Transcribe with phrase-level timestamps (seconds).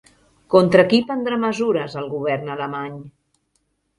[0.53, 2.99] Contra qui prendrà mesures el govern alemany?